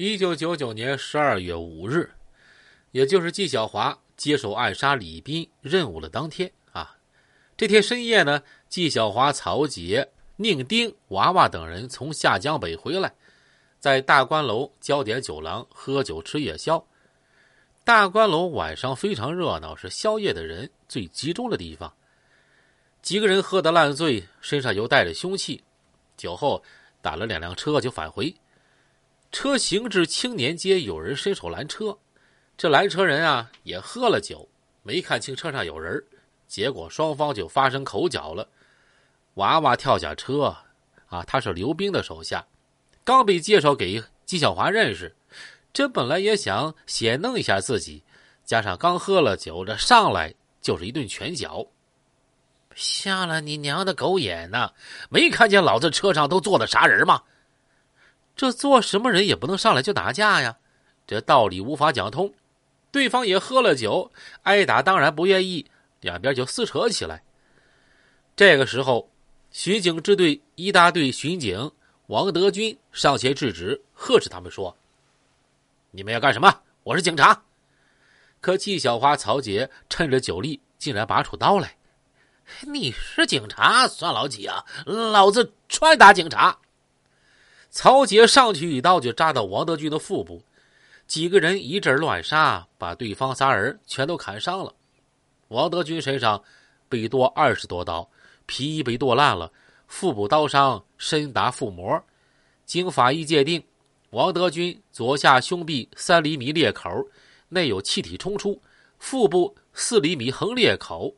[0.00, 2.08] 一九九九年十二月五日，
[2.92, 6.96] 也就是纪晓华接手暗杀李斌任务的当天啊。
[7.56, 13.12] 这天深夜呢，纪晓华、曹杰、宁丁、娃娃等人从下江北回来，
[13.80, 16.86] 在大观楼焦点酒廊喝酒吃夜宵。
[17.82, 21.92] 大观楼晚上非常热闹，是宵夜的人最集中的地方。
[23.02, 25.60] 几个人喝得烂醉，身上又带着凶器，
[26.16, 26.62] 酒后
[27.02, 28.32] 打了两辆车就返回。
[29.30, 31.96] 车行至青年街，有人伸手拦车，
[32.56, 34.48] 这拦车人啊也喝了酒，
[34.82, 36.02] 没看清车上有人，
[36.46, 38.48] 结果双方就发生口角了。
[39.34, 40.56] 娃娃跳下车，
[41.06, 42.46] 啊，他是刘冰的手下，
[43.04, 45.14] 刚被介绍给纪晓华认识，
[45.72, 48.02] 这本来也想显弄一下自己，
[48.44, 51.66] 加上刚喝了酒，这上来就是一顿拳脚。
[52.74, 54.72] 瞎了你娘的狗眼呐！
[55.10, 57.22] 没看见老子车上都坐的啥人吗？
[58.38, 60.56] 这做什么人也不能上来就打架呀，
[61.08, 62.32] 这道理无法讲通。
[62.92, 64.12] 对方也喝了酒，
[64.44, 65.68] 挨打当然不愿意，
[66.00, 67.24] 两边就撕扯起来。
[68.36, 69.10] 这个时候，
[69.50, 71.72] 巡警支队一大队巡警
[72.06, 74.76] 王德军上前制止，呵斥他们说
[75.90, 76.62] ：“你们要干什么？
[76.84, 77.42] 我是警察。”
[78.40, 81.76] 可纪小花、曹杰趁着酒力，竟然拔出刀来。
[82.72, 84.64] “你是警察，算老几啊？
[84.86, 86.56] 老子专打警察！”
[87.70, 90.42] 曹杰上去一刀就扎到王德军的腹部，
[91.06, 94.74] 几个人一阵乱杀，把对方仨人全都砍伤了。
[95.48, 96.42] 王德军身上
[96.88, 98.08] 被剁二十多刀，
[98.46, 99.52] 皮衣被剁烂了，
[99.86, 102.02] 腹部刀伤深达腹膜。
[102.64, 103.62] 经法医鉴定，
[104.10, 106.90] 王德军左下胸壁三厘米裂口，
[107.48, 108.60] 内有气体冲出，
[108.98, 111.14] 腹部四厘米横裂口。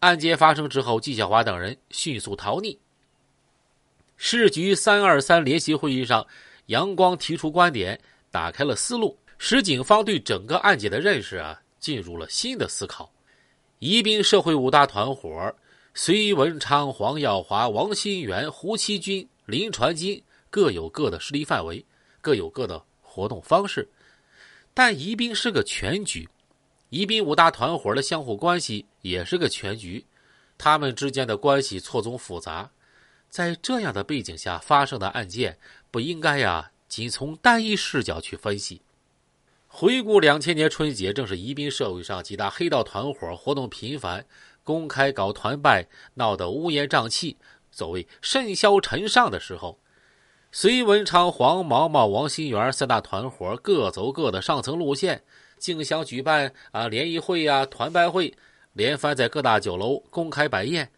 [0.00, 2.78] 案件发生之后，纪晓华等人迅速逃匿。
[4.16, 6.26] 市局三二三联席会议上，
[6.66, 8.00] 杨光提出观点，
[8.30, 13.12] 打开了思路，使警方对整个案件的认识啊进入了新的思考。
[13.78, 15.54] 宜宾社会五大团伙，
[15.92, 21.84] 隋文昌、黄耀华、王新元、胡七军、林传金各有各的势力范围，
[22.22, 23.86] 各有各的活动方式。
[24.72, 26.26] 但宜宾是个全局，
[26.88, 30.04] 宜宾五大团伙的相互关系也是个全局，
[30.56, 32.70] 他们之间的关系错综复杂。
[33.36, 35.58] 在这样的背景下发生的案件，
[35.90, 38.80] 不应该呀，仅从单一视角去分析。
[39.66, 44.24] 回顾两千年春节，正是宜宾社会上几大黑道团伙活动频繁、
[44.64, 47.36] 公开搞团拜、闹得乌烟瘴气、
[47.70, 49.78] 所谓甚嚣尘上的时候。
[50.50, 55.22] 隋文昌、黄毛毛、王新元三大团伙各走各的上层路线，
[55.58, 58.34] 竞相举办啊联谊会呀、团拜会，
[58.72, 60.90] 连番在各大酒楼公开摆宴。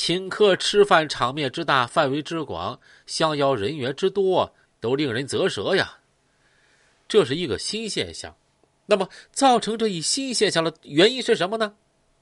[0.00, 5.98] 请客吃饭场面之大，范围之广，相邀人员之多，都令人啧舌呀。
[7.08, 8.32] 这是一个新现象。
[8.86, 11.74] 那么，造成这一新现象的原因是什么呢？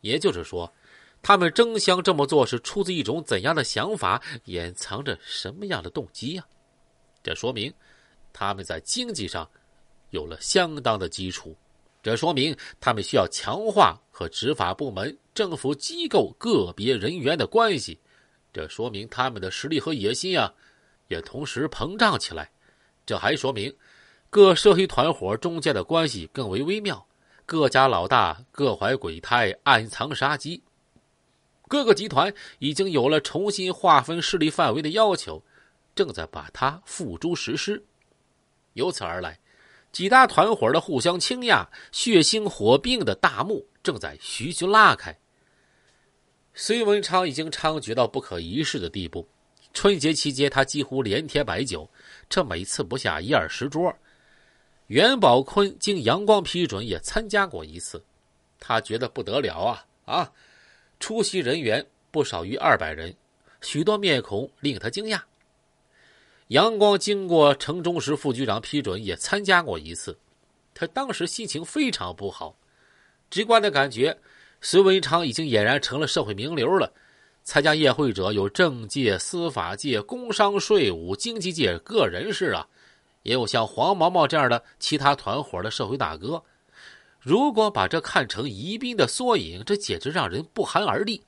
[0.00, 0.74] 也就是说，
[1.22, 6.44] 他们争相这么做是出自一种怎样的想法，掩藏着什么样的动机呀？
[7.22, 7.72] 这说明
[8.32, 9.48] 他们在经济上
[10.10, 11.56] 有了相当的基础。
[12.02, 17.98] 这说明他们需要强化和执法部门、政府机构个别人员的关系。
[18.52, 20.52] 这说明他们的实力和野心啊，
[21.08, 22.50] 也同时膨胀起来。
[23.06, 23.74] 这还说明
[24.28, 27.06] 各涉黑团伙中间的关系更为微妙，
[27.46, 30.62] 各家老大各怀鬼胎，暗藏杀机。
[31.66, 35.42] 各个集团已经有了重新划分势力范围的要求，
[35.94, 37.82] 正在把它付诸实施。
[38.74, 39.40] 由此而来。
[39.92, 45.16] 几大团伙的互相倾轧、血腥火并的大幕正在徐徐拉开。
[46.54, 49.26] 隋文昌已经猖獗到不可一世的地步。
[49.72, 51.88] 春节期间，他几乎连天摆酒，
[52.28, 53.94] 这每次不下一二十桌。
[54.88, 58.04] 袁宝坤经杨光批准也参加过一次，
[58.58, 60.32] 他觉得不得了啊啊！
[60.98, 63.14] 出席人员不少于二百人，
[63.60, 65.20] 许多面孔令他惊讶。
[66.50, 70.18] 杨光经过城中市副局长批准，也参加过一次。
[70.74, 72.56] 他当时心情非常不好，
[73.30, 74.18] 直观的感觉，
[74.60, 76.92] 隋文昌已经俨然成了社会名流了。
[77.44, 82.66] 参加宴会者有政界、司法界、工商、税务、经济界各人士啊，
[83.22, 86.42] 也有像黄毛毛这样的其他团伙的社会大哥。
[87.20, 91.22] 如果把这看成宜宾的缩影，这简直让人不寒而栗。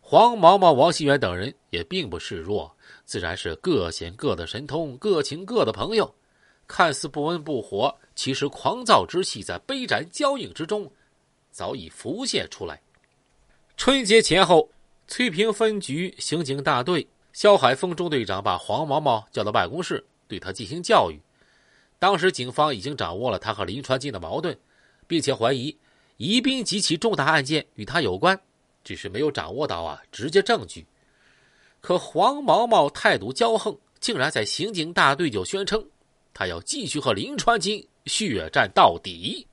[0.00, 2.74] 黄毛毛、王新元等人也并不示弱。
[3.04, 6.12] 自然是各显各的神通，各请各的朋友。
[6.66, 10.90] 看似不温不火，其实狂躁之气在杯盏交映之中，
[11.52, 12.80] 早已浮现出来。
[13.76, 14.68] 春节前后，
[15.06, 21.20] 翠屏分局刑警大队肖海峰中队长把黄毛毛叫到办公室，对他进行教育。
[22.00, 24.58] 当时警方已经掌握了他和林传金的矛盾，
[25.06, 25.76] 并且怀疑
[26.16, 28.40] 宜宾几起重大案件与他有关，
[28.82, 30.84] 只是没有掌握到啊直接证据。
[31.86, 35.86] 可黄毛毛态度骄横，竟然在刑警大队就宣称，
[36.34, 39.46] 他要继续和林传金血战到底。